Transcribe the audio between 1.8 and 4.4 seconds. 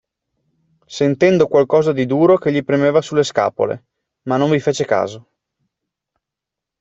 di duro che gli premeva sulle scapole, ma